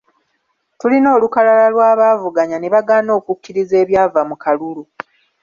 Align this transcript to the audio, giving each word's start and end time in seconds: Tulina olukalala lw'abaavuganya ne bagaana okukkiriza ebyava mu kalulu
Tulina 0.79 1.09
olukalala 1.17 1.65
lw'abaavuganya 1.73 2.57
ne 2.59 2.69
bagaana 2.75 3.11
okukkiriza 3.19 3.75
ebyava 3.83 4.21
mu 4.29 4.35
kalulu 4.43 4.83